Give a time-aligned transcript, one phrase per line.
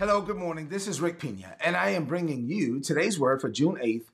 [0.00, 0.70] Hello, good morning.
[0.70, 4.06] This is Rick Pina, and I am bringing you today's word for June 8th,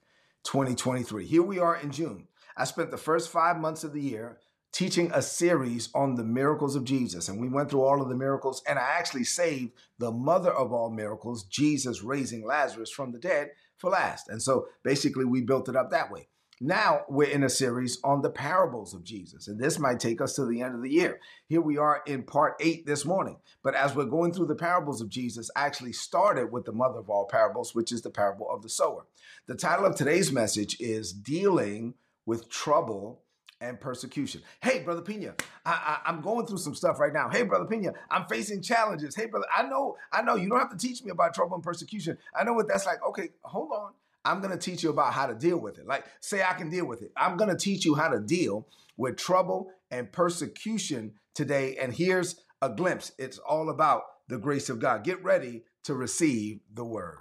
[0.42, 1.24] 2023.
[1.24, 2.26] Here we are in June.
[2.56, 4.38] I spent the first five months of the year
[4.72, 8.16] teaching a series on the miracles of Jesus, and we went through all of the
[8.16, 13.20] miracles, and I actually saved the mother of all miracles, Jesus raising Lazarus from the
[13.20, 14.28] dead, for last.
[14.28, 16.26] And so basically, we built it up that way.
[16.60, 20.34] Now we're in a series on the parables of Jesus, and this might take us
[20.36, 21.20] to the end of the year.
[21.48, 23.36] Here we are in part eight this morning.
[23.62, 26.98] But as we're going through the parables of Jesus, I actually started with the mother
[26.98, 29.04] of all parables, which is the parable of the sower.
[29.46, 31.92] The title of today's message is Dealing
[32.24, 33.20] with Trouble
[33.60, 34.40] and Persecution.
[34.62, 35.34] Hey, Brother Pina,
[35.66, 37.28] I, I, I'm going through some stuff right now.
[37.28, 39.14] Hey, Brother Pina, I'm facing challenges.
[39.14, 41.62] Hey, brother, I know, I know you don't have to teach me about trouble and
[41.62, 42.16] persecution.
[42.34, 43.06] I know what that's like.
[43.06, 43.92] Okay, hold on.
[44.26, 45.86] I'm going to teach you about how to deal with it.
[45.86, 47.12] Like, say I can deal with it.
[47.16, 48.66] I'm going to teach you how to deal
[48.96, 51.76] with trouble and persecution today.
[51.76, 55.04] And here's a glimpse it's all about the grace of God.
[55.04, 57.18] Get ready to receive the word.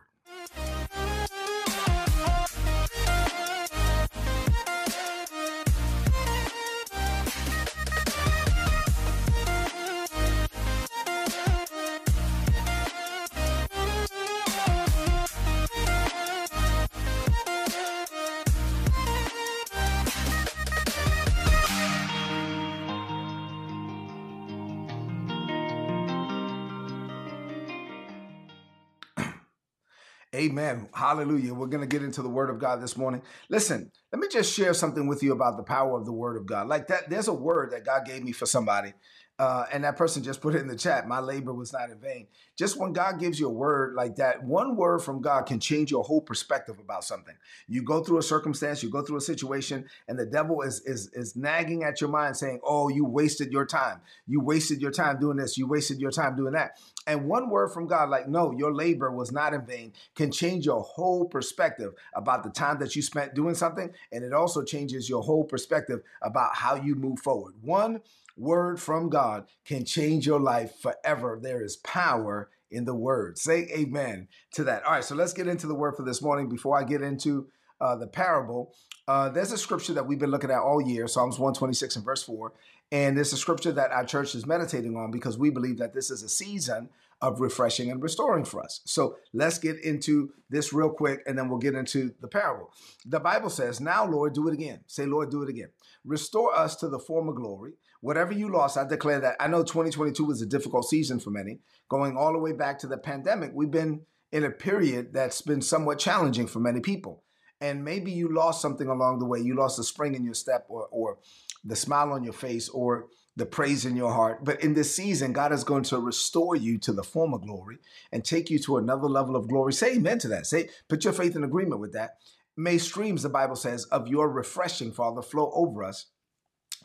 [30.55, 30.87] Amen.
[30.93, 31.53] Hallelujah.
[31.53, 33.21] We're going to get into the word of God this morning.
[33.49, 36.45] Listen, let me just share something with you about the power of the word of
[36.45, 36.69] God.
[36.69, 38.93] Like that, there's a word that God gave me for somebody.
[39.37, 41.09] Uh, and that person just put it in the chat.
[41.09, 42.27] My labor was not in vain.
[42.55, 45.91] Just when God gives you a word like that, one word from God can change
[45.91, 47.35] your whole perspective about something.
[47.67, 51.09] You go through a circumstance, you go through a situation, and the devil is is
[51.13, 53.99] is nagging at your mind, saying, "Oh, you wasted your time.
[54.25, 55.57] You wasted your time doing this.
[55.57, 59.11] You wasted your time doing that." And one word from God, like, "No, your labor
[59.11, 63.35] was not in vain," can change your whole perspective about the time that you spent
[63.35, 67.53] doing something, and it also changes your whole perspective about how you move forward.
[67.61, 68.01] One
[68.37, 71.39] word from God can change your life forever.
[71.41, 73.37] There is power in the word.
[73.37, 74.83] Say amen to that.
[74.83, 76.49] All right, so let's get into the word for this morning.
[76.49, 77.47] Before I get into
[77.79, 78.73] uh, the parable,
[79.07, 82.23] uh, there's a scripture that we've been looking at all year, Psalms 126 and verse
[82.23, 82.53] 4.
[82.91, 86.11] And it's a scripture that our church is meditating on because we believe that this
[86.11, 86.89] is a season
[87.21, 88.81] of refreshing and restoring for us.
[88.85, 92.71] So let's get into this real quick and then we'll get into the parable.
[93.05, 94.81] The Bible says, Now, Lord, do it again.
[94.85, 95.69] Say, Lord, do it again.
[96.03, 97.73] Restore us to the former glory.
[98.01, 99.35] Whatever you lost, I declare that.
[99.39, 101.59] I know 2022 was a difficult season for many.
[101.89, 104.01] Going all the way back to the pandemic, we've been
[104.31, 107.23] in a period that's been somewhat challenging for many people.
[107.61, 109.39] And maybe you lost something along the way.
[109.39, 111.19] You lost a spring in your step or, or
[111.63, 113.07] the smile on your face or
[113.37, 114.43] the praise in your heart.
[114.43, 117.79] But in this season, God is going to restore you to the former glory
[118.11, 119.73] and take you to another level of glory.
[119.73, 120.45] Say amen to that.
[120.45, 122.17] Say, put your faith in agreement with that.
[122.57, 126.05] May streams, the Bible says, of your refreshing, Father, flow over us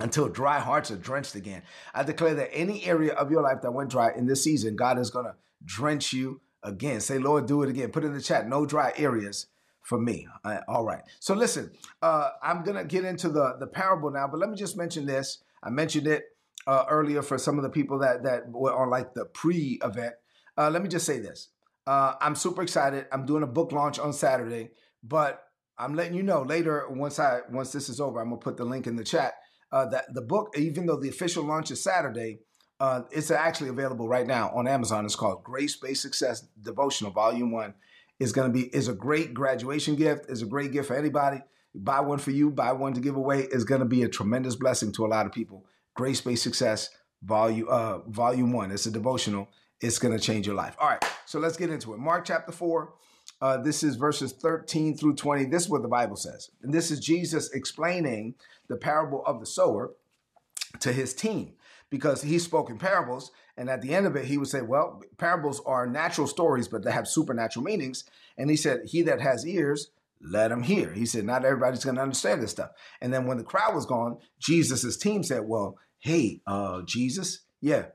[0.00, 1.62] until dry hearts are drenched again.
[1.94, 4.99] I declare that any area of your life that went dry in this season, God
[4.99, 5.34] is going to
[5.65, 7.00] drench you again.
[7.00, 7.91] Say, Lord, do it again.
[7.91, 9.47] Put it in the chat, no dry areas
[9.83, 10.27] for me.
[10.44, 11.03] Uh, all right.
[11.21, 11.72] So listen,
[12.03, 15.06] uh, I'm going to get into the, the parable now, but let me just mention
[15.06, 15.43] this.
[15.62, 16.25] I mentioned it
[16.66, 20.15] uh, earlier for some of the people that that were on like the pre-event.
[20.56, 21.49] Uh, let me just say this:
[21.87, 23.06] uh, I'm super excited.
[23.12, 24.71] I'm doing a book launch on Saturday,
[25.03, 25.44] but
[25.78, 28.21] I'm letting you know later once I once this is over.
[28.21, 29.34] I'm gonna put the link in the chat.
[29.73, 32.41] Uh, that the book, even though the official launch is Saturday,
[32.81, 35.05] uh, it's actually available right now on Amazon.
[35.05, 37.75] It's called Grace Based Success Devotional Volume One.
[38.19, 40.27] Is going to be is a great graduation gift.
[40.29, 41.41] is a great gift for anybody.
[41.75, 42.51] Buy one for you.
[42.51, 43.41] Buy one to give away.
[43.51, 45.65] is going to be a tremendous blessing to a lot of people.
[45.95, 46.91] Grace Based Success,
[47.23, 48.71] volume uh, volume one.
[48.71, 49.49] It's a devotional.
[49.81, 50.77] It's going to change your life.
[50.79, 51.99] All right, so let's get into it.
[51.99, 52.95] Mark chapter four.
[53.41, 55.47] Uh, this is verses 13 through 20.
[55.47, 56.51] This is what the Bible says.
[56.62, 58.34] And this is Jesus explaining
[58.69, 59.93] the parable of the sower
[60.81, 61.55] to his team
[61.89, 63.31] because he spoke in parables.
[63.56, 66.84] And at the end of it, he would say, Well, parables are natural stories, but
[66.84, 68.04] they have supernatural meanings.
[68.39, 69.91] And he said, He that has ears,
[70.22, 70.92] let him hear.
[70.92, 72.71] He said, Not everybody's going to understand this stuff.
[73.01, 77.87] And then when the crowd was gone, Jesus' team said, Well, hey, uh, Jesus, yeah,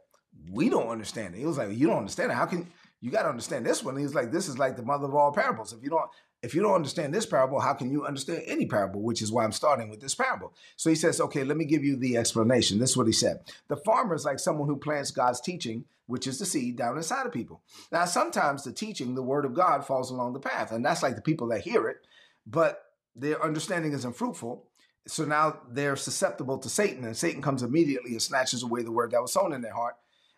[0.52, 1.40] we don't understand it.
[1.40, 2.36] He was like, You don't understand it.
[2.36, 2.68] How can
[3.02, 3.98] you got to understand this one?
[3.98, 5.74] He's like, This is like the mother of all parables.
[5.74, 6.10] If you don't,
[6.46, 9.02] if you don't understand this parable, how can you understand any parable?
[9.02, 10.54] Which is why I'm starting with this parable.
[10.76, 12.78] So he says, okay, let me give you the explanation.
[12.78, 13.40] This is what he said.
[13.68, 17.26] The farmer is like someone who plants God's teaching, which is the seed down inside
[17.26, 17.62] of people.
[17.92, 21.16] Now, sometimes the teaching, the word of God, falls along the path, and that's like
[21.16, 22.06] the people that hear it,
[22.46, 22.84] but
[23.16, 24.68] their understanding isn't fruitful.
[25.08, 29.12] So now they're susceptible to Satan, and Satan comes immediately and snatches away the word
[29.12, 29.96] that was sown in their heart.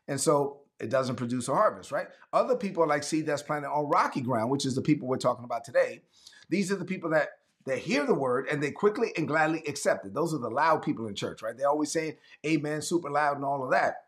[0.07, 2.07] And so it doesn't produce a harvest, right?
[2.33, 5.17] Other people are like seed that's planted on rocky ground, which is the people we're
[5.17, 6.01] talking about today.
[6.49, 7.29] These are the people that
[7.65, 10.13] they hear the word and they quickly and gladly accept it.
[10.13, 11.57] Those are the loud people in church, right?
[11.57, 12.15] They're always saying
[12.45, 14.05] amen, super loud, and all of that.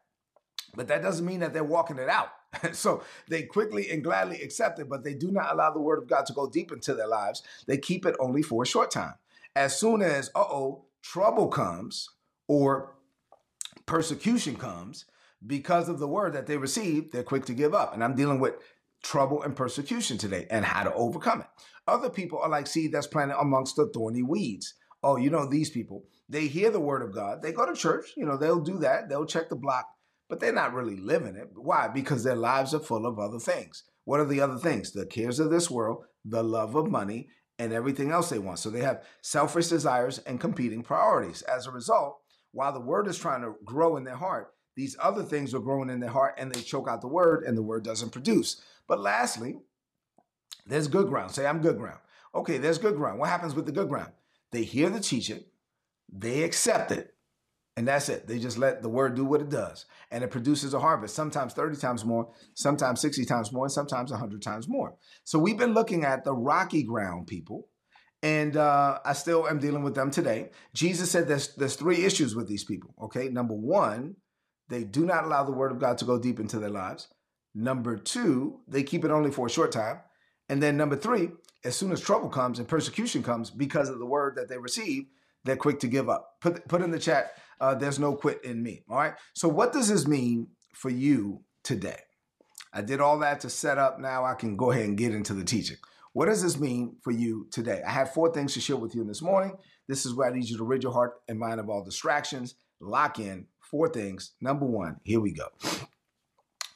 [0.75, 2.30] But that doesn't mean that they're walking it out.
[2.72, 6.07] so they quickly and gladly accept it, but they do not allow the word of
[6.07, 7.44] God to go deep into their lives.
[7.65, 9.15] They keep it only for a short time.
[9.56, 12.10] As soon as, uh oh, trouble comes
[12.48, 12.95] or
[13.86, 15.06] persecution comes
[15.45, 17.94] because of the word that they received, they're quick to give up.
[17.94, 18.56] And I'm dealing with
[19.03, 21.47] trouble and persecution today and how to overcome it.
[21.88, 24.74] Other people are like seed that's planted amongst the thorny weeds.
[25.01, 27.41] Oh, you know, these people, they hear the word of God.
[27.41, 29.07] They go to church, you know, they'll do that.
[29.07, 29.86] They'll check the block,
[30.27, 31.50] but they're not really living it.
[31.56, 31.88] Why?
[31.88, 33.83] Because their lives are full of other things.
[34.03, 34.91] What are the other things?
[34.91, 38.59] The cares of this world, the love of money, and everything else they want.
[38.59, 41.41] So they have selfish desires and competing priorities.
[41.44, 42.18] As a result,
[42.51, 45.89] while the word is trying to grow in their heart, these other things are growing
[45.89, 48.62] in their heart and they choke out the word and the word doesn't produce.
[48.88, 49.57] But lastly,
[50.66, 51.31] there's good ground.
[51.31, 52.00] Say, I'm good ground.
[52.33, 53.19] Okay, there's good ground.
[53.19, 54.12] What happens with the good ground?
[54.51, 55.44] They hear the teaching,
[56.12, 57.13] they accept it,
[57.75, 58.27] and that's it.
[58.27, 59.86] They just let the word do what it does.
[60.12, 64.12] And it produces a harvest, sometimes 30 times more, sometimes 60 times more, and sometimes
[64.12, 64.95] 100 times more.
[65.24, 67.68] So we've been looking at the rocky ground people,
[68.22, 70.50] and uh, I still am dealing with them today.
[70.74, 72.94] Jesus said there's, there's three issues with these people.
[73.04, 74.15] Okay, number one,
[74.69, 77.07] they do not allow the word of God to go deep into their lives.
[77.54, 80.00] Number two, they keep it only for a short time.
[80.48, 81.30] And then number three,
[81.66, 85.06] as soon as trouble comes and persecution comes because of the word that they receive,
[85.44, 86.36] they're quick to give up.
[86.42, 88.83] Put, put in the chat, uh, there's no quit in me.
[88.89, 89.13] All right.
[89.33, 92.00] So, what does this mean for you today?
[92.72, 94.00] I did all that to set up.
[94.00, 95.77] Now I can go ahead and get into the teaching.
[96.13, 97.81] What does this mean for you today?
[97.86, 99.54] I have four things to share with you this morning.
[99.88, 102.56] This is where I need you to rid your heart and mind of all distractions,
[102.80, 104.33] lock in four things.
[104.42, 105.48] Number one, here we go.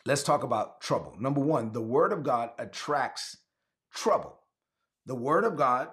[0.05, 1.15] Let's talk about trouble.
[1.19, 3.37] Number one, the word of God attracts
[3.93, 4.39] trouble.
[5.05, 5.89] The word of God,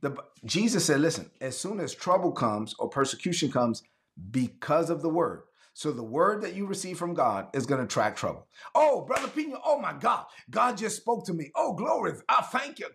[0.00, 3.82] the Jesus said, listen, as soon as trouble comes or persecution comes
[4.30, 5.42] because of the word.
[5.74, 8.46] So the word that you receive from God is going to attract trouble.
[8.74, 11.50] Oh, brother Pina, oh my God, God just spoke to me.
[11.56, 12.12] Oh, glory.
[12.28, 12.88] I thank you.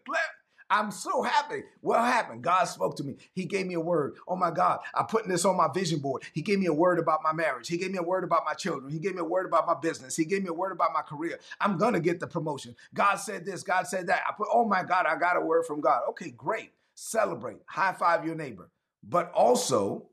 [0.69, 1.63] I'm so happy.
[1.81, 2.43] What happened?
[2.43, 3.15] God spoke to me.
[3.33, 4.15] He gave me a word.
[4.27, 6.23] Oh my God, I'm putting this on my vision board.
[6.33, 7.67] He gave me a word about my marriage.
[7.67, 8.91] He gave me a word about my children.
[8.91, 10.15] He gave me a word about my business.
[10.15, 11.39] He gave me a word about my career.
[11.61, 12.75] I'm going to get the promotion.
[12.93, 14.23] God said this, God said that.
[14.27, 16.01] I put, oh my God, I got a word from God.
[16.09, 16.71] Okay, great.
[16.95, 17.59] Celebrate.
[17.67, 18.69] High five your neighbor.
[19.03, 20.09] But also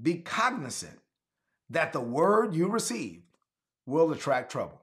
[0.00, 0.98] be cognizant
[1.70, 3.24] that the word you received
[3.86, 4.80] will attract trouble.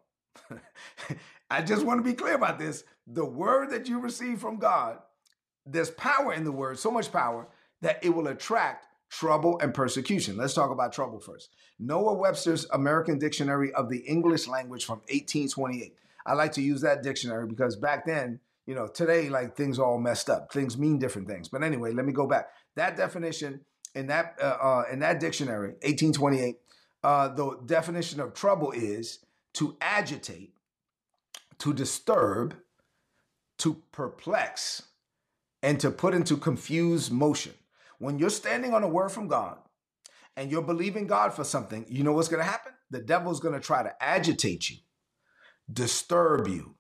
[1.49, 2.83] I just want to be clear about this.
[3.07, 4.99] The word that you receive from God,
[5.65, 7.47] there's power in the word, so much power
[7.81, 10.37] that it will attract trouble and persecution.
[10.37, 11.49] Let's talk about trouble first.
[11.79, 15.95] Noah Webster's American Dictionary of the English Language from 1828.
[16.25, 19.85] I like to use that dictionary because back then, you know, today, like things are
[19.85, 20.51] all messed up.
[20.51, 21.49] Things mean different things.
[21.49, 22.47] But anyway, let me go back.
[22.75, 23.61] That definition
[23.93, 26.55] in that uh, uh, in that dictionary, 1828,
[27.03, 29.19] uh, the definition of trouble is
[29.53, 30.53] to agitate,
[31.59, 32.55] to disturb,
[33.63, 34.83] to perplex,
[35.61, 37.53] and to put into confused motion.
[37.97, 39.57] When you're standing on a word from God
[40.35, 42.73] and you're believing God for something, you know what's going to happen?
[42.91, 44.77] The devil's going to try to agitate you,
[45.71, 46.75] disturb you,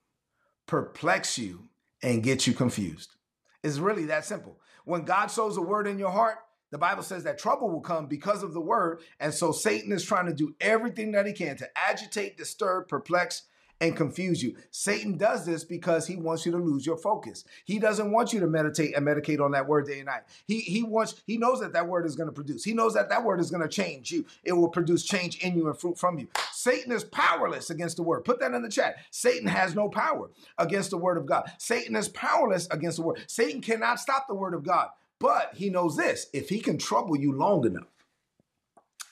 [0.65, 1.69] perplex you,
[2.01, 3.15] and get you confused.
[3.63, 4.59] It's really that simple.
[4.83, 6.39] When God sows a word in your heart,
[6.71, 8.99] the Bible says that trouble will come because of the word.
[9.21, 13.43] And so Satan is trying to do everything that he can to agitate, disturb, perplex,
[13.83, 14.55] and confuse you.
[14.71, 17.43] Satan does this because he wants you to lose your focus.
[17.65, 20.21] He doesn't want you to meditate and medicate on that word day and night.
[20.47, 22.63] He he wants he knows that that word is going to produce.
[22.63, 24.25] He knows that that word is going to change you.
[24.45, 26.29] It will produce change in you and fruit from you.
[26.53, 28.23] Satan is powerless against the word.
[28.23, 28.95] Put that in the chat.
[29.11, 31.51] Satan has no power against the word of God.
[31.57, 33.21] Satan is powerless against the word.
[33.27, 34.89] Satan cannot stop the word of God.
[35.19, 37.91] But he knows this: if he can trouble you long enough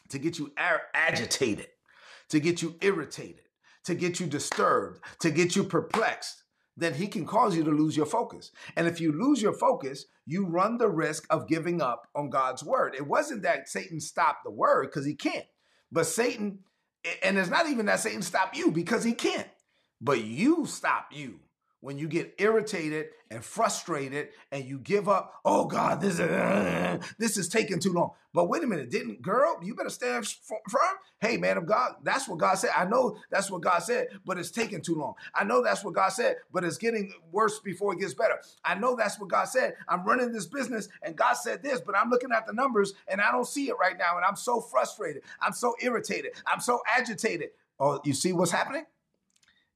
[0.07, 1.67] to get you agitated,
[2.29, 3.41] to get you irritated,
[3.85, 6.43] to get you disturbed, to get you perplexed,
[6.77, 8.51] then he can cause you to lose your focus.
[8.75, 12.63] And if you lose your focus, you run the risk of giving up on God's
[12.63, 12.95] word.
[12.95, 15.45] It wasn't that Satan stopped the word because he can't,
[15.91, 16.59] but Satan,
[17.23, 19.49] and it's not even that Satan stopped you because he can't,
[19.99, 21.39] but you stop you
[21.81, 26.99] when you get irritated and frustrated and you give up oh god this is uh,
[27.17, 28.11] this is taking too long.
[28.33, 30.81] But wait a minute didn't girl you better stand firm?
[31.19, 32.71] Hey man of god that's what god said.
[32.75, 35.15] I know that's what god said but it's taking too long.
[35.35, 38.39] I know that's what god said but it's getting worse before it gets better.
[38.63, 39.75] I know that's what god said.
[39.87, 43.19] I'm running this business and god said this but i'm looking at the numbers and
[43.19, 45.23] i don't see it right now and i'm so frustrated.
[45.41, 46.31] I'm so irritated.
[46.45, 47.49] I'm so agitated.
[47.79, 48.85] Oh, you see what's happening?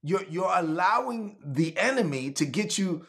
[0.07, 3.07] You're, you're allowing the enemy to get you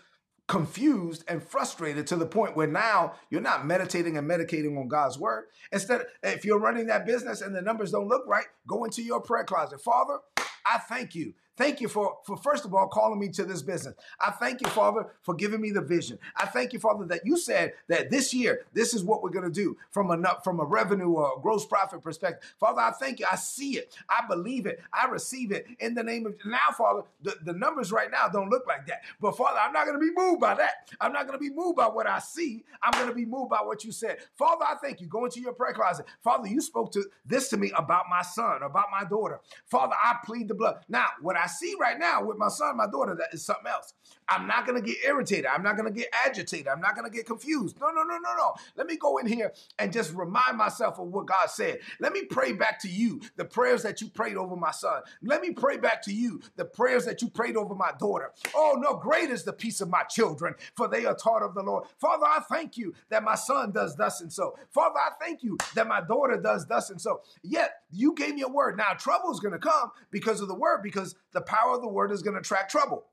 [0.48, 5.18] confused and frustrated to the point where now you're not meditating and medicating on God's
[5.18, 5.44] word.
[5.72, 9.20] Instead, if you're running that business and the numbers don't look right, go into your
[9.20, 9.80] prayer closet.
[9.82, 13.62] Father, I thank you Thank you for, for first of all, calling me to this
[13.62, 13.94] business.
[14.20, 16.18] I thank you, Father, for giving me the vision.
[16.36, 19.44] I thank you, Father, that you said that this year, this is what we're going
[19.44, 22.54] to do from a, from a revenue or a gross profit perspective.
[22.60, 23.26] Father, I thank you.
[23.30, 23.96] I see it.
[24.08, 24.80] I believe it.
[24.92, 27.02] I receive it in the name of now, Father.
[27.22, 29.02] The, the numbers right now don't look like that.
[29.20, 30.90] But Father, I'm not going to be moved by that.
[31.00, 32.64] I'm not going to be moved by what I see.
[32.82, 34.18] I'm going to be moved by what you said.
[34.34, 35.06] Father, I thank you.
[35.06, 36.06] Go into your prayer closet.
[36.22, 39.40] Father, you spoke to this to me about my son, about my daughter.
[39.64, 40.76] Father, I plead the blood.
[40.88, 43.68] Now, what I I see right now with my son, my daughter, that is something
[43.68, 43.94] else.
[44.28, 45.46] I'm not going to get irritated.
[45.46, 46.66] I'm not going to get agitated.
[46.66, 47.78] I'm not going to get confused.
[47.80, 48.54] No, no, no, no, no.
[48.74, 51.78] Let me go in here and just remind myself of what God said.
[52.00, 55.02] Let me pray back to you the prayers that you prayed over my son.
[55.22, 58.32] Let me pray back to you the prayers that you prayed over my daughter.
[58.52, 61.62] Oh, no, great is the peace of my children, for they are taught of the
[61.62, 61.84] Lord.
[62.00, 64.58] Father, I thank you that my son does thus and so.
[64.70, 67.20] Father, I thank you that my daughter does thus and so.
[67.44, 68.76] Yet you gave me a word.
[68.76, 71.88] Now, trouble is going to come because of the word, because the power of the
[71.88, 73.04] word is going to attract trouble.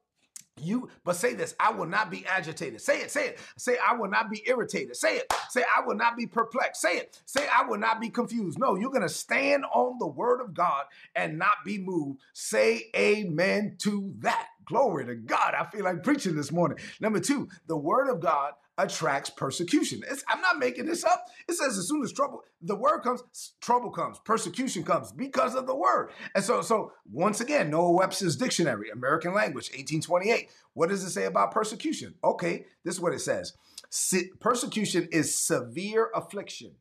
[0.62, 2.80] You, but say this, I will not be agitated.
[2.80, 3.40] Say it, say it.
[3.58, 4.96] Say, I will not be irritated.
[4.96, 5.34] Say it.
[5.50, 6.80] Say, I will not be perplexed.
[6.80, 7.20] Say it.
[7.26, 8.60] Say, I will not be confused.
[8.60, 12.22] No, you're going to stand on the word of God and not be moved.
[12.34, 14.48] Say amen to that.
[14.66, 15.56] Glory to God.
[15.60, 16.78] I feel like preaching this morning.
[17.02, 20.02] Number two, the word of God attracts persecution.
[20.10, 21.26] It's, I'm not making this up.
[21.48, 23.24] It says as soon as trouble, the word comes,
[23.62, 26.10] trouble comes, persecution comes because of the word.
[26.34, 30.50] And so, so once again, Noah Webster's dictionary, American language, 1828.
[30.74, 32.16] What does it say about persecution?
[32.24, 33.54] Okay, this is what it says.
[34.40, 36.72] Persecution is severe affliction,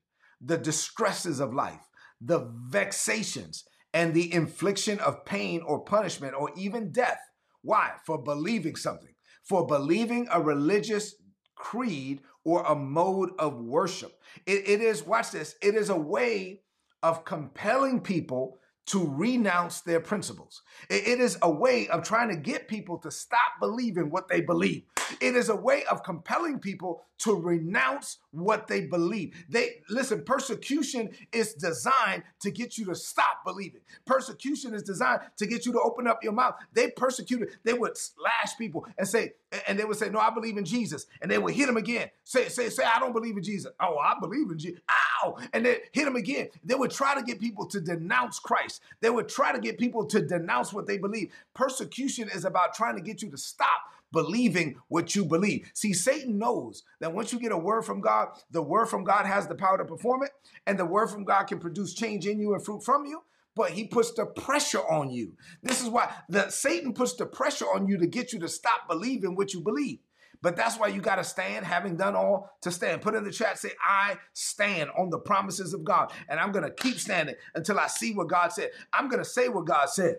[0.40, 1.88] the distresses of life,
[2.20, 7.20] the vexations, and the infliction of pain or punishment or even death.
[7.60, 7.92] Why?
[8.06, 11.14] For believing something, for believing a religious
[11.62, 14.20] creed or a mode of worship.
[14.46, 16.60] It, it is, watch this, it is a way
[17.02, 20.62] of compelling people to renounce their principles.
[20.90, 24.40] It, it is a way of trying to get people to stop believing what they
[24.40, 24.82] believe.
[25.20, 29.32] It is a way of compelling people to renounce what they believe.
[29.48, 33.80] They listen, persecution is designed to get you to stop believing.
[34.04, 36.56] Persecution is designed to get you to open up your mouth.
[36.72, 39.34] They persecuted, they would slash people and say,
[39.68, 41.06] and they would say, No, I believe in Jesus.
[41.20, 42.10] And they would hit them again.
[42.24, 43.70] Say, say, say, I don't believe in Jesus.
[43.78, 44.80] Oh, I believe in Jesus.
[45.24, 45.36] Ow!
[45.52, 46.48] And they hit them again.
[46.64, 48.82] They would try to get people to denounce Christ.
[49.00, 51.30] They would try to get people to denounce what they believe.
[51.54, 55.70] Persecution is about trying to get you to stop believing what you believe.
[55.74, 59.26] See, Satan knows that once you get a word from God, the word from God
[59.26, 60.30] has the power to perform it,
[60.66, 63.22] and the word from God can produce change in you and fruit from you.
[63.54, 65.34] But he puts the pressure on you.
[65.62, 68.88] This is why the Satan puts the pressure on you to get you to stop
[68.88, 69.98] believing what you believe.
[70.40, 73.00] But that's why you got to stand, having done all to stand.
[73.00, 76.12] Put in the chat, say, I stand on the promises of God.
[76.28, 78.70] And I'm going to keep standing until I see what God said.
[78.92, 80.16] I'm going to say what God said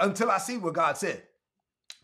[0.00, 1.24] until I see what God said.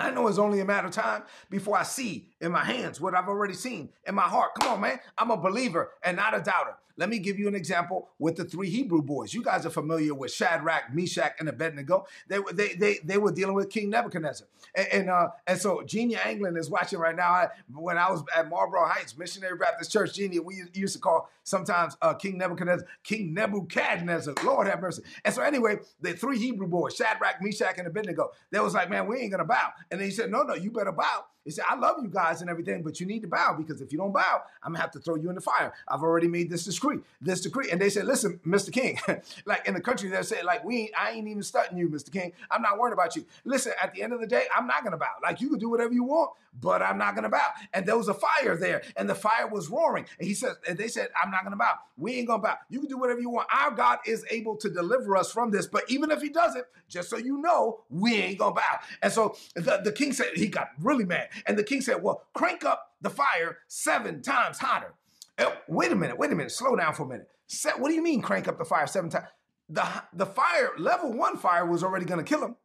[0.02, 3.14] I know it's only a matter of time before I see in my hands what
[3.14, 4.50] I've already seen in my heart.
[4.61, 4.99] Come on, man.
[5.16, 6.75] I'm a believer and not a doubter.
[6.96, 9.34] Let me give you an example with the three Hebrew boys.
[9.34, 12.06] You guys are familiar with Shadrach, Meshach, and Abednego.
[12.28, 14.46] They, they, they, they were dealing with King Nebuchadnezzar.
[14.75, 17.30] And, and, uh, and so Genia Anglin is watching right now.
[17.30, 21.28] I, when I was at Marlboro Heights Missionary Baptist Church, Genia, we used to call
[21.44, 24.34] sometimes uh, King Nebuchadnezzar, King Nebuchadnezzar.
[24.44, 25.02] Lord have mercy.
[25.25, 29.06] And so anyway, the three Hebrew boys, Shadrach, Meshach, and Abednego, they was like, man,
[29.06, 29.70] we ain't to bow.
[29.90, 31.25] And then he said, no, no, you better bow.
[31.44, 33.92] He said, I love you guys and everything, but you need to bow because if
[33.92, 35.72] you don't bow, I'm gonna have to throw you in the fire.
[35.88, 37.70] I've already made this decree, this decree.
[37.70, 38.72] And they said, listen, Mr.
[38.72, 38.99] King,
[39.46, 42.12] like in the country, they said, like, we ain't, I ain't even studying you, Mr.
[42.12, 42.32] King.
[42.50, 43.25] I'm not worried about you.
[43.44, 45.12] Listen, at the end of the day, I'm not gonna bow.
[45.22, 46.30] Like you can do whatever you want,
[46.61, 47.46] but I'm not gonna bow.
[47.72, 50.06] And there was a fire there, and the fire was roaring.
[50.18, 51.75] And he said, and they said, I'm not gonna bow.
[51.96, 52.56] We ain't gonna bow.
[52.68, 53.49] You can do whatever you want.
[53.52, 55.66] Our God is able to deliver us from this.
[55.66, 58.78] But even if he doesn't, just so you know, we ain't gonna bow.
[59.02, 61.28] And so the, the king said, he got really mad.
[61.46, 64.94] And the king said, Well, crank up the fire seven times hotter.
[65.38, 67.28] Oh, wait a minute, wait a minute, slow down for a minute.
[67.76, 69.26] What do you mean crank up the fire seven times?
[69.68, 72.56] The, the fire, level one fire was already gonna kill him.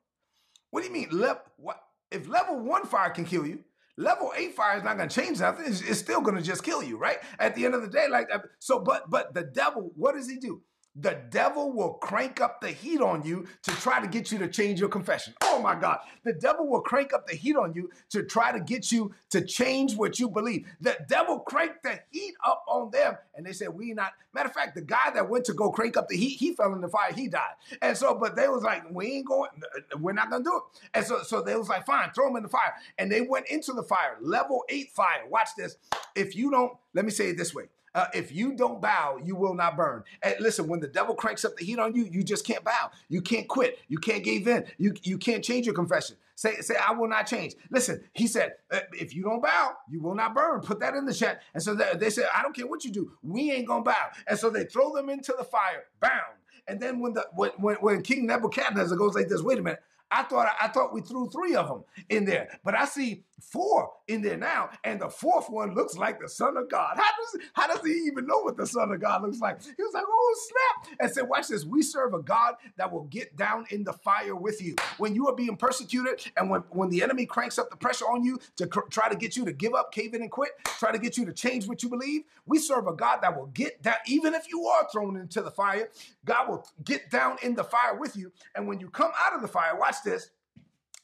[0.71, 1.07] What do you mean?
[1.12, 1.81] Le- what
[2.12, 3.63] if level one fire can kill you?
[3.97, 5.65] Level eight fire is not going to change nothing.
[5.65, 7.17] It's, it's still going to just kill you, right?
[7.39, 8.79] At the end of the day, like uh, so.
[8.79, 10.62] But but the devil, what does he do?
[11.00, 14.48] The devil will crank up the heat on you to try to get you to
[14.48, 15.34] change your confession.
[15.44, 16.00] Oh my God.
[16.24, 19.42] The devil will crank up the heat on you to try to get you to
[19.42, 20.66] change what you believe.
[20.82, 24.13] The devil cranked the heat up on them and they said, We not.
[24.34, 26.74] Matter of fact, the guy that went to go crank up the heat, he fell
[26.74, 27.54] in the fire, he died.
[27.82, 29.51] And so, but they was like, We ain't going,
[30.00, 30.82] we're not gonna do it.
[30.96, 32.74] And so, so they was like, Fine, throw him in the fire.
[32.98, 35.27] And they went into the fire, level eight fire.
[35.30, 35.77] Watch this.
[36.16, 37.66] If you don't, let me say it this way
[37.98, 40.04] uh, if you don't bow, you will not burn.
[40.22, 42.92] And listen, when the devil cranks up the heat on you, you just can't bow.
[43.10, 43.80] You can't quit.
[43.88, 44.66] You can't give in.
[44.77, 46.16] You, you can't change your confession.
[46.36, 47.56] Say, say, I will not change.
[47.72, 50.62] Listen, he said, uh, if you don't bow, you will not burn.
[50.62, 51.42] Put that in the chat.
[51.56, 53.13] And so they, they said, I don't care what you do.
[53.24, 54.10] We ain't going to bow.
[54.27, 56.38] And so they throw them into the fire, bound.
[56.68, 59.82] And then when the when, when, when King Nebuchadnezzar goes like this, wait a minute,
[60.11, 63.91] I thought I thought we threw three of them in there, but I see four
[64.07, 66.97] in there now, and the fourth one looks like the Son of God.
[66.97, 69.61] How does how does he even know what the Son of God looks like?
[69.63, 71.65] He was like, "Oh snap!" And said, "Watch this.
[71.65, 75.27] We serve a God that will get down in the fire with you when you
[75.29, 78.67] are being persecuted, and when when the enemy cranks up the pressure on you to
[78.67, 81.17] cr- try to get you to give up, cave in, and quit, try to get
[81.17, 82.23] you to change what you believe.
[82.45, 85.51] We serve a God that will get down, even if you are thrown into the
[85.51, 85.89] fire.
[86.25, 89.41] God will get down in the fire with you, and when you come out of
[89.41, 90.32] the fire, watch this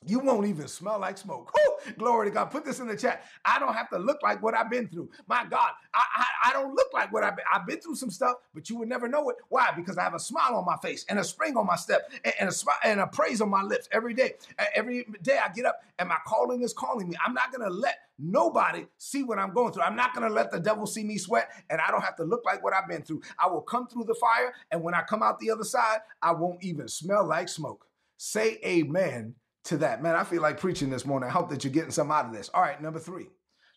[0.05, 1.51] you won't even smell like smoke.
[1.55, 1.93] Woo!
[1.97, 2.45] Glory to God.
[2.45, 3.23] Put this in the chat.
[3.45, 5.09] I don't have to look like what I've been through.
[5.27, 7.45] My God, I, I, I don't look like what I've been.
[7.53, 9.37] I've been through some stuff, but you would never know it.
[9.49, 9.69] Why?
[9.75, 12.33] Because I have a smile on my face and a spring on my step and,
[12.39, 14.33] and a smile and a praise on my lips every day.
[14.75, 17.15] Every day I get up and my calling is calling me.
[17.25, 19.83] I'm not to let nobody see what I'm going through.
[19.83, 22.23] I'm not going to let the devil see me sweat and I don't have to
[22.23, 23.21] look like what I've been through.
[23.39, 26.33] I will come through the fire and when I come out the other side, I
[26.33, 27.87] won't even smell like smoke.
[28.17, 30.01] Say amen to that.
[30.01, 31.29] Man, I feel like preaching this morning.
[31.29, 32.49] I hope that you're getting some out of this.
[32.53, 33.27] All right, number three.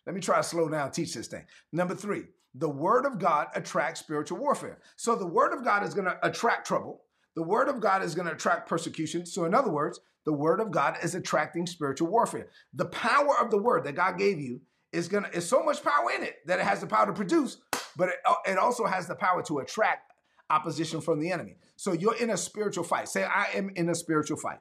[0.05, 1.45] Let me try to slow down, teach this thing.
[1.73, 2.23] Number three,
[2.55, 4.79] the word of God attracts spiritual warfare.
[4.95, 7.03] So the word of God is going to attract trouble.
[7.35, 9.25] The word of God is going to attract persecution.
[9.25, 12.47] So, in other words, the word of God is attracting spiritual warfare.
[12.73, 15.83] The power of the word that God gave you is going to is so much
[15.83, 17.57] power in it that it has the power to produce,
[17.95, 18.15] but it,
[18.45, 20.06] it also has the power to attract
[20.49, 21.57] opposition from the enemy.
[21.75, 23.09] So you're in a spiritual fight.
[23.09, 24.59] Say, I am in a spiritual fight.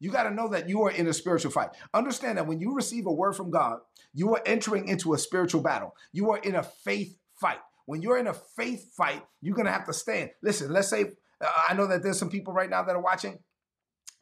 [0.00, 1.70] You got to know that you are in a spiritual fight.
[1.92, 3.78] Understand that when you receive a word from God,
[4.14, 5.94] you are entering into a spiritual battle.
[6.12, 7.58] You are in a faith fight.
[7.86, 10.30] When you're in a faith fight, you're going to have to stand.
[10.42, 13.38] Listen, let's say, uh, I know that there's some people right now that are watching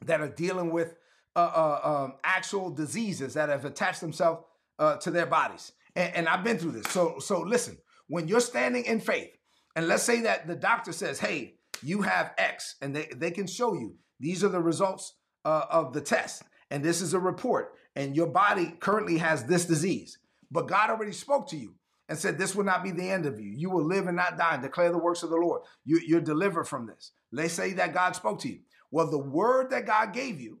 [0.05, 0.95] that are dealing with
[1.35, 4.43] uh, uh, um, actual diseases that have attached themselves
[4.79, 5.71] uh, to their bodies.
[5.95, 6.87] And, and I've been through this.
[6.91, 7.77] So, so listen,
[8.07, 9.36] when you're standing in faith,
[9.77, 13.45] and let's say that the doctor says, hey, you have X, and they, they can
[13.45, 15.13] show you these are the results
[15.45, 19.65] uh, of the test, and this is a report, and your body currently has this
[19.65, 20.17] disease.
[20.49, 21.75] But God already spoke to you
[22.09, 23.51] and said, This will not be the end of you.
[23.55, 25.61] You will live and not die and declare the works of the Lord.
[25.85, 27.11] You, you're delivered from this.
[27.31, 28.61] Let's say that God spoke to you.
[28.89, 30.57] Well, the word that God gave you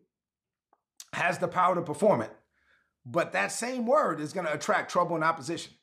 [1.13, 2.35] has the power to perform it,
[3.03, 5.73] but that same word is going to attract trouble and opposition.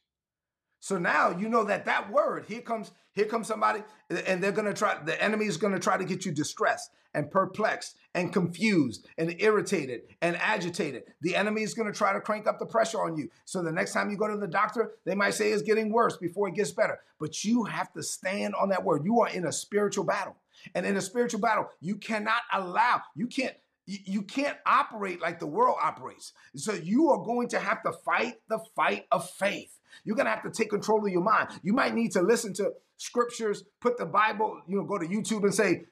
[0.84, 3.82] So now you know that that word, here comes, here comes somebody,
[4.26, 7.96] and they're gonna try, the enemy is gonna try to get you distressed and perplexed
[8.14, 11.04] and confused and irritated and agitated.
[11.22, 13.30] The enemy is gonna try to crank up the pressure on you.
[13.46, 16.18] So the next time you go to the doctor, they might say it's getting worse
[16.18, 16.98] before it gets better.
[17.18, 19.06] But you have to stand on that word.
[19.06, 20.36] You are in a spiritual battle.
[20.74, 25.46] And in a spiritual battle, you cannot allow, you can't, you can't operate like the
[25.46, 26.34] world operates.
[26.56, 29.78] So you are going to have to fight the fight of faith.
[30.04, 31.48] You're going to have to take control of your mind.
[31.62, 35.42] You might need to listen to scriptures, put the Bible, you know, go to YouTube
[35.42, 35.84] and say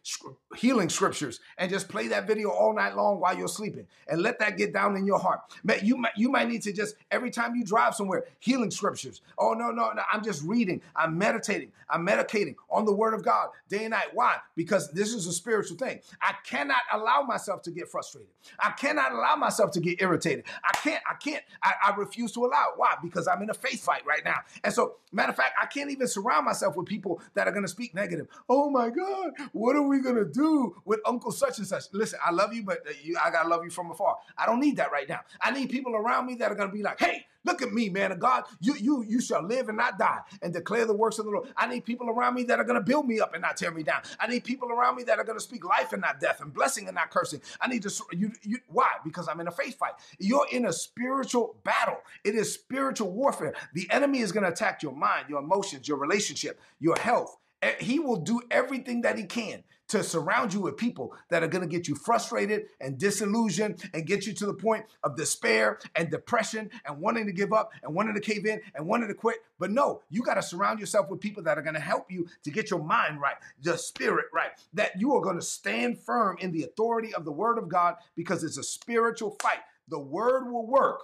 [0.56, 4.38] healing scriptures and just play that video all night long while you're sleeping and let
[4.38, 5.40] that get down in your heart.
[5.82, 9.20] You might, you might need to just, every time you drive somewhere, healing scriptures.
[9.38, 10.80] Oh, no, no, no, I'm just reading.
[10.94, 11.72] I'm meditating.
[11.88, 14.08] I'm medicating on the word of God day and night.
[14.14, 14.38] Why?
[14.54, 16.00] Because this is a spiritual thing.
[16.20, 18.30] I cannot allow myself to get frustrated.
[18.58, 20.44] I cannot allow myself to get irritated.
[20.64, 22.72] I can't, I can't, I, I refuse to allow.
[22.76, 22.94] Why?
[23.02, 24.38] Because I'm in a faith fight right now.
[24.64, 27.64] And so, matter of fact, I can't even surround myself with people that are going
[27.64, 28.26] to speak negative.
[28.48, 31.84] Oh my God, what are we going to do with Uncle such and such?
[31.92, 34.16] Listen, I love you, but uh, you, I got to love you from afar.
[34.36, 35.20] I don't need that right now.
[35.40, 37.88] I need people around me that are going to be like, hey, Look at me,
[37.88, 38.44] man of God.
[38.60, 41.48] You, you, you shall live and not die and declare the works of the Lord.
[41.56, 43.70] I need people around me that are going to build me up and not tear
[43.70, 44.02] me down.
[44.20, 46.52] I need people around me that are going to speak life and not death and
[46.52, 47.40] blessing and not cursing.
[47.60, 48.92] I need to, you, you, why?
[49.04, 49.92] Because I'm in a faith fight.
[50.18, 51.98] You're in a spiritual battle.
[52.24, 53.54] It is spiritual warfare.
[53.74, 57.36] The enemy is going to attack your mind, your emotions, your relationship, your health.
[57.62, 61.48] Eh, he will do everything that he can to surround you with people that are
[61.48, 65.78] going to get you frustrated and disillusioned and get you to the point of despair
[65.94, 69.14] and depression and wanting to give up and wanting to cave in and wanting to
[69.14, 69.38] quit.
[69.58, 72.26] But no, you got to surround yourself with people that are going to help you
[72.42, 76.36] to get your mind right, your spirit right, that you are going to stand firm
[76.40, 79.60] in the authority of the word of God because it's a spiritual fight.
[79.88, 81.00] The word will work,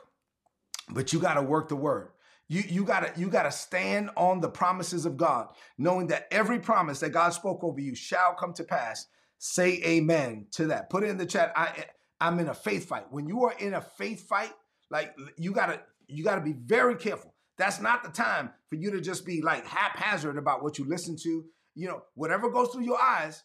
[0.90, 2.08] but you got to work the word.
[2.48, 7.00] You, you gotta you gotta stand on the promises of God, knowing that every promise
[7.00, 9.06] that God spoke over you shall come to pass.
[9.38, 10.90] Say amen to that.
[10.90, 11.52] Put it in the chat.
[11.54, 11.84] I
[12.20, 13.04] I'm in a faith fight.
[13.10, 14.52] When you are in a faith fight,
[14.90, 17.34] like you gotta you gotta be very careful.
[17.58, 21.16] That's not the time for you to just be like haphazard about what you listen
[21.22, 21.44] to.
[21.74, 23.42] You know, whatever goes through your eyes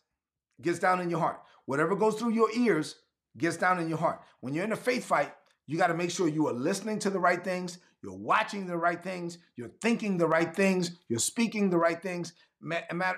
[0.61, 1.41] gets down in your heart.
[1.65, 2.95] Whatever goes through your ears
[3.37, 4.21] gets down in your heart.
[4.39, 5.33] When you're in a faith fight,
[5.67, 8.77] you got to make sure you are listening to the right things, you're watching the
[8.77, 12.33] right things, you're thinking the right things, you're speaking the right things,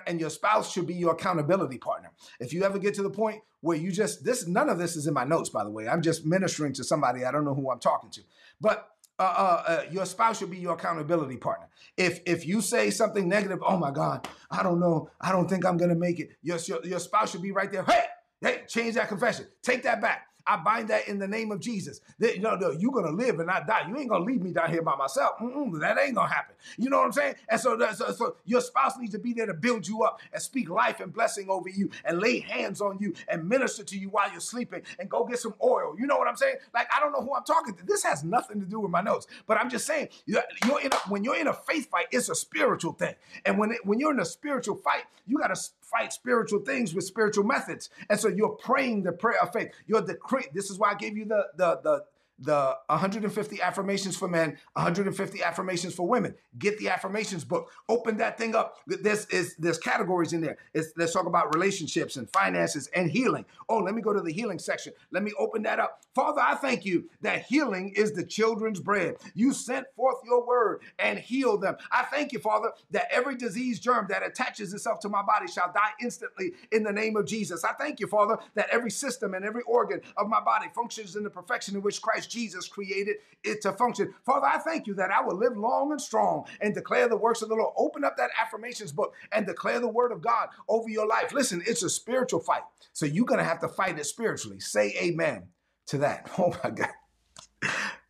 [0.06, 2.10] and your spouse should be your accountability partner.
[2.40, 5.06] If you ever get to the point where you just this none of this is
[5.06, 5.88] in my notes by the way.
[5.88, 8.20] I'm just ministering to somebody I don't know who I'm talking to.
[8.60, 11.68] But uh, uh, uh, your spouse should be your accountability partner.
[11.96, 15.64] If if you say something negative, oh my God, I don't know, I don't think
[15.64, 16.30] I'm gonna make it.
[16.42, 17.82] Your, your, your spouse should be right there.
[17.84, 18.04] Hey,
[18.42, 19.46] hey, change that confession.
[19.62, 20.26] Take that back.
[20.46, 22.00] I bind that in the name of Jesus.
[22.18, 23.86] That, you know, you're gonna live and not die.
[23.88, 25.38] You ain't gonna leave me down here by myself.
[25.40, 26.54] Mm-mm, that ain't gonna happen.
[26.78, 27.34] You know what I'm saying?
[27.48, 30.40] And so, so, so your spouse needs to be there to build you up and
[30.42, 34.08] speak life and blessing over you and lay hands on you and minister to you
[34.08, 35.96] while you're sleeping and go get some oil.
[35.98, 36.56] You know what I'm saying?
[36.74, 37.84] Like I don't know who I'm talking to.
[37.84, 40.42] This has nothing to do with my notes, but I'm just saying you're
[40.82, 43.14] in a, when you're in a faith fight, it's a spiritual thing.
[43.44, 46.94] And when it, when you're in a spiritual fight, you got to fight spiritual things
[46.94, 47.90] with spiritual methods.
[48.10, 49.72] And so you're praying the prayer of faith.
[49.86, 50.48] You're decreeing.
[50.52, 52.04] This is why I gave you the the the
[52.38, 56.34] the 150 affirmations for men, 150 affirmations for women.
[56.58, 57.70] Get the affirmations book.
[57.88, 58.76] Open that thing up.
[58.86, 60.58] This is there's categories in there.
[60.74, 63.46] It's, let's talk about relationships and finances and healing.
[63.68, 64.92] Oh, let me go to the healing section.
[65.10, 66.02] Let me open that up.
[66.14, 69.16] Father, I thank you that healing is the children's bread.
[69.34, 71.76] You sent forth your word and healed them.
[71.90, 75.72] I thank you, Father, that every disease germ that attaches itself to my body shall
[75.72, 77.64] die instantly in the name of Jesus.
[77.64, 81.22] I thank you, Father, that every system and every organ of my body functions in
[81.22, 84.14] the perfection in which Christ Jesus created it to function.
[84.24, 87.42] Father, I thank you that I will live long and strong and declare the works
[87.42, 87.74] of the Lord.
[87.76, 91.32] Open up that affirmations book and declare the word of God over your life.
[91.32, 92.62] Listen, it's a spiritual fight.
[92.92, 94.60] So you're going to have to fight it spiritually.
[94.60, 95.44] Say amen
[95.86, 96.30] to that.
[96.38, 96.88] Oh my God.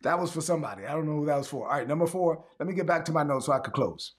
[0.01, 0.85] That was for somebody.
[0.85, 1.67] I don't know who that was for.
[1.67, 4.13] All right, number four, let me get back to my notes so I could close.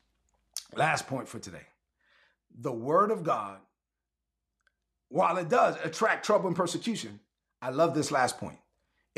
[0.74, 1.66] Last point for today.
[2.60, 3.58] The word of God,
[5.08, 7.20] while it does attract trouble and persecution,
[7.62, 8.58] I love this last point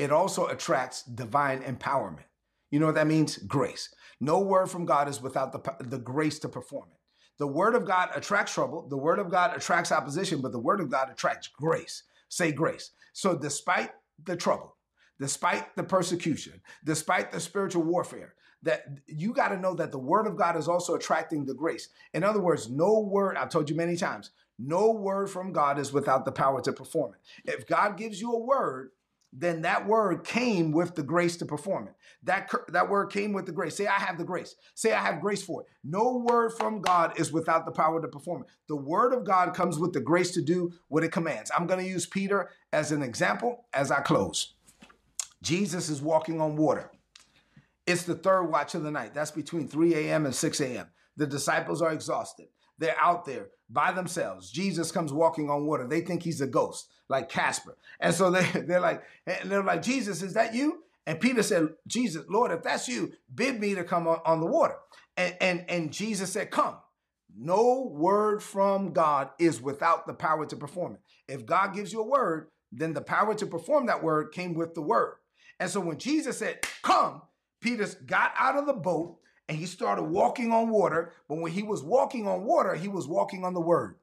[0.00, 2.24] it also attracts divine empowerment.
[2.70, 3.36] You know what that means?
[3.36, 3.94] Grace.
[4.18, 6.98] No word from God is without the, the grace to perform it.
[7.38, 8.88] The word of God attracts trouble.
[8.88, 12.04] The word of God attracts opposition, but the word of God attracts grace.
[12.30, 12.92] Say grace.
[13.12, 13.90] So, despite
[14.24, 14.76] the trouble,
[15.18, 20.26] despite the persecution, despite the spiritual warfare, that you got to know that the word
[20.26, 21.88] of God is also attracting the grace.
[22.14, 25.92] In other words, no word, I've told you many times, no word from God is
[25.92, 27.50] without the power to perform it.
[27.52, 28.92] If God gives you a word,
[29.32, 31.94] then that word came with the grace to perform it.
[32.24, 33.76] That, that word came with the grace.
[33.76, 34.56] Say, I have the grace.
[34.74, 35.68] Say, I have grace for it.
[35.84, 38.48] No word from God is without the power to perform it.
[38.68, 41.50] The word of God comes with the grace to do what it commands.
[41.56, 44.54] I'm going to use Peter as an example as I close.
[45.42, 46.90] Jesus is walking on water.
[47.86, 49.14] It's the third watch of the night.
[49.14, 50.26] That's between 3 a.m.
[50.26, 50.86] and 6 a.m.
[51.16, 52.48] The disciples are exhausted.
[52.80, 54.50] They're out there by themselves.
[54.50, 55.86] Jesus comes walking on water.
[55.86, 57.76] They think he's a ghost, like Casper.
[58.00, 59.02] And so they, they're like,
[59.44, 60.82] they're like, Jesus, is that you?
[61.06, 64.46] And Peter said, Jesus, Lord, if that's you, bid me to come on, on the
[64.46, 64.76] water.
[65.16, 66.76] And, and, and Jesus said, Come.
[67.38, 71.32] No word from God is without the power to perform it.
[71.32, 74.74] If God gives you a word, then the power to perform that word came with
[74.74, 75.14] the word.
[75.60, 77.22] And so when Jesus said, Come,
[77.60, 79.18] Peter got out of the boat
[79.50, 81.12] and he started walking on water.
[81.28, 83.96] But when he was walking on water, he was walking on the word.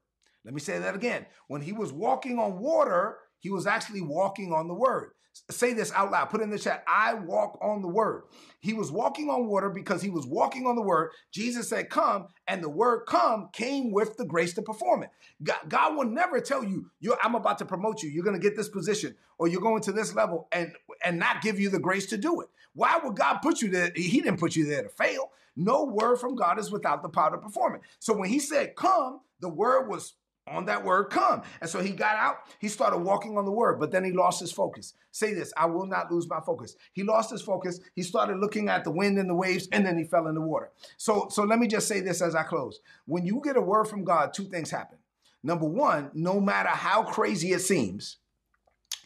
[0.43, 1.25] Let me say that again.
[1.47, 5.11] When he was walking on water, he was actually walking on the word.
[5.49, 6.25] Say this out loud.
[6.31, 6.83] Put in the chat.
[6.85, 8.23] I walk on the word.
[8.59, 11.11] He was walking on water because he was walking on the word.
[11.31, 15.11] Jesus said, Come, and the word come came with the grace to perform it.
[15.41, 16.91] God, God will never tell you,
[17.23, 18.09] I'm about to promote you.
[18.09, 20.73] You're going to get this position or you're going to this level and,
[21.05, 22.49] and not give you the grace to do it.
[22.73, 23.91] Why would God put you there?
[23.95, 25.31] He didn't put you there to fail.
[25.57, 27.81] No word from God is without the power to perform it.
[27.99, 30.13] So when he said, Come, the word was
[30.49, 31.41] on that word come.
[31.61, 34.39] And so he got out, he started walking on the word, but then he lost
[34.39, 34.93] his focus.
[35.11, 36.75] Say this, I will not lose my focus.
[36.93, 37.79] He lost his focus.
[37.95, 40.41] He started looking at the wind and the waves, and then he fell in the
[40.41, 40.71] water.
[40.97, 42.79] So, so let me just say this as I close.
[43.05, 44.99] When you get a word from God, two things happen.
[45.43, 48.17] Number one, no matter how crazy it seems,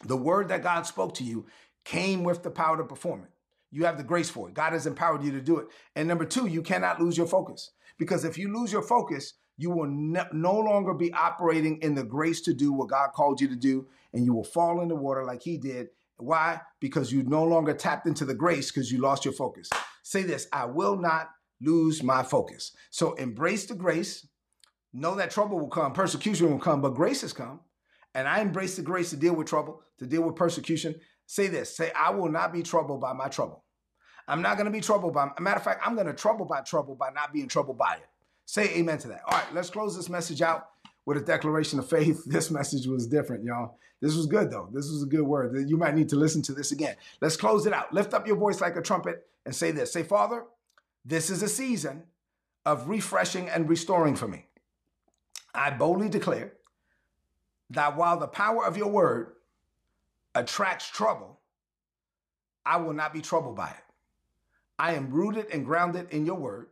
[0.04, 1.46] the word that God spoke to you
[1.84, 3.30] came with the power to perform it.
[3.72, 4.54] You have the grace for it.
[4.54, 5.66] God has empowered you to do it.
[5.96, 7.72] And number two, you cannot lose your focus.
[7.98, 12.40] Because if you lose your focus, you will no longer be operating in the grace
[12.42, 15.24] to do what God called you to do, and you will fall in the water
[15.24, 15.88] like He did.
[16.18, 16.60] Why?
[16.80, 19.68] Because you no longer tapped into the grace because you lost your focus.
[20.02, 21.30] Say this I will not
[21.60, 22.72] lose my focus.
[22.90, 24.26] So embrace the grace.
[24.92, 27.60] Know that trouble will come, persecution will come, but grace has come.
[28.14, 30.96] And I embrace the grace to deal with trouble, to deal with persecution.
[31.32, 33.64] Say this say, I will not be troubled by my trouble.
[34.28, 36.60] I'm not going to be troubled by, matter of fact, I'm going to trouble by
[36.60, 38.06] trouble by not being troubled by it.
[38.44, 39.22] Say amen to that.
[39.26, 40.68] All right, let's close this message out
[41.06, 42.22] with a declaration of faith.
[42.26, 43.78] This message was different, y'all.
[44.02, 44.68] This was good, though.
[44.74, 45.56] This was a good word.
[45.70, 46.96] You might need to listen to this again.
[47.22, 47.94] Let's close it out.
[47.94, 50.44] Lift up your voice like a trumpet and say this Say, Father,
[51.02, 52.02] this is a season
[52.66, 54.48] of refreshing and restoring for me.
[55.54, 56.52] I boldly declare
[57.70, 59.32] that while the power of your word
[60.34, 61.40] attracts trouble,
[62.64, 63.84] I will not be troubled by it.
[64.78, 66.68] I am rooted and grounded in your word,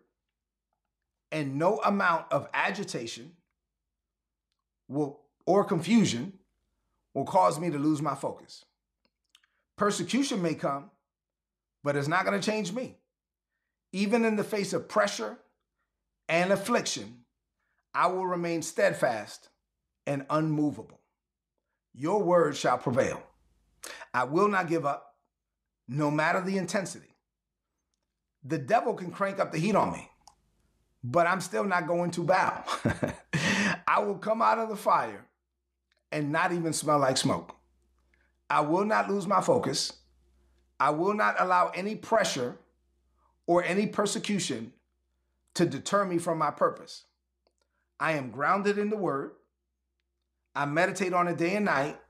[1.31, 3.33] and no amount of agitation
[4.89, 6.33] will or confusion
[7.15, 8.65] will cause me to lose my focus.
[9.77, 10.91] Persecution may come,
[11.83, 12.97] but it's not going to change me.
[13.93, 15.39] Even in the face of pressure
[16.29, 17.25] and affliction,
[17.95, 19.49] I will remain steadfast
[20.07, 21.01] and unmovable.
[21.95, 23.23] Your word shall prevail.
[24.13, 25.15] I will not give up,
[25.89, 27.15] no matter the intensity.
[28.45, 30.09] The devil can crank up the heat on me,
[31.05, 32.65] but I'm still not going to bow.
[33.87, 35.27] I will come out of the fire
[36.13, 37.55] and not even smell like smoke.
[38.49, 39.93] I will not lose my focus.
[40.79, 42.59] I will not allow any pressure
[43.47, 44.73] or any persecution
[45.55, 47.05] to deter me from my purpose.
[47.99, 49.33] I am grounded in the word.
[50.55, 52.01] I meditate on it day and night,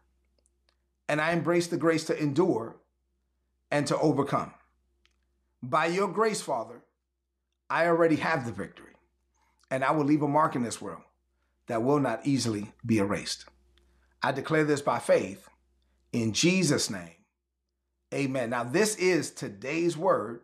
[1.10, 2.76] and I embrace the grace to endure
[3.70, 4.54] and to overcome.
[5.62, 6.82] By your grace, Father,
[7.68, 8.94] I already have the victory,
[9.70, 11.02] and I will leave a mark in this world
[11.66, 13.44] that will not easily be erased.
[14.22, 15.48] I declare this by faith
[16.12, 17.16] in Jesus' name.
[18.14, 18.50] Amen.
[18.50, 20.40] Now, this is today's word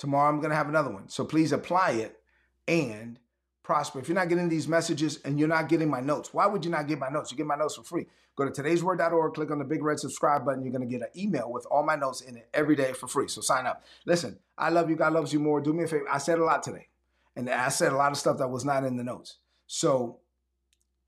[0.00, 1.10] Tomorrow I'm going to have another one.
[1.10, 2.18] So please apply it
[2.66, 3.18] and
[3.62, 3.98] prosper.
[3.98, 6.70] If you're not getting these messages and you're not getting my notes, why would you
[6.70, 7.30] not get my notes?
[7.30, 8.06] You get my notes for free.
[8.36, 10.62] Go to today'sword.org, click on the big red subscribe button.
[10.62, 13.06] You're going to get an email with all my notes in it every day for
[13.06, 13.28] free.
[13.28, 13.84] So sign up.
[14.06, 14.96] Listen, I love you.
[14.96, 15.60] God loves you more.
[15.60, 16.06] Do me a favor.
[16.10, 16.88] I said a lot today,
[17.36, 19.36] and I said a lot of stuff that was not in the notes.
[19.66, 20.20] So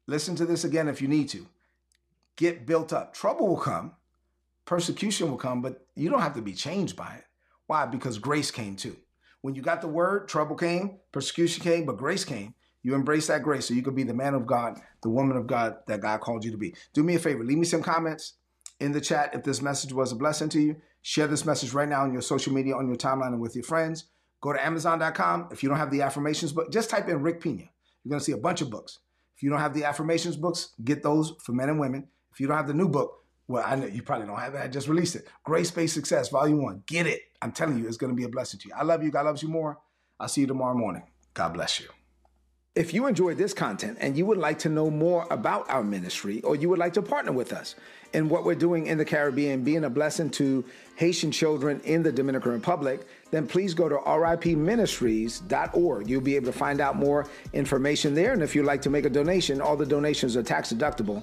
[0.07, 1.47] listen to this again if you need to.
[2.37, 3.15] Get built up.
[3.15, 3.93] Trouble will come,
[4.65, 7.25] persecution will come, but you don't have to be changed by it.
[7.67, 7.87] Why?
[7.87, 8.97] Because grace came too.
[9.43, 12.55] When you got the word, trouble came, persecution came, but grace came.
[12.83, 15.47] You embrace that grace so you could be the man of God, the woman of
[15.47, 16.75] God that God called you to be.
[16.95, 18.35] Do me a favor, leave me some comments
[18.81, 20.77] in the chat if this message was a blessing to you.
[21.03, 23.65] Share this message right now on your social media, on your timeline, and with your
[23.65, 24.07] friends.
[24.41, 25.49] Go to Amazon.com.
[25.53, 27.63] If you don't have the affirmations book, just type in Rick Pina.
[28.05, 28.99] You're going to see a bunch of books.
[29.37, 32.09] If you don't have the affirmations books, get those for men and women.
[32.33, 33.22] If you don't have the new book,
[33.53, 34.63] well, I know you probably don't have it.
[34.63, 35.29] I just released it.
[35.45, 36.85] Grace Based Success, Volume 1.
[36.87, 37.21] Get it.
[37.43, 38.75] I'm telling you, it's going to be a blessing to you.
[38.75, 39.11] I love you.
[39.11, 39.79] God loves you more.
[40.19, 41.03] I'll see you tomorrow morning.
[41.35, 41.89] God bless you.
[42.75, 46.41] If you enjoyed this content and you would like to know more about our ministry
[46.41, 47.75] or you would like to partner with us
[48.15, 50.65] in what we're doing in the Caribbean, being a blessing to
[50.97, 56.09] Haitian children in the Dominican Republic, then please go to ripministries.org.
[56.09, 58.33] You'll be able to find out more information there.
[58.33, 61.23] And if you'd like to make a donation, all the donations are tax deductible